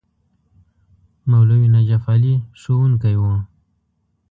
مولوي 1.29 1.67
نجف 1.75 2.03
علي 2.13 2.35
ښوونکی 2.59 3.15
وو. 3.21 3.33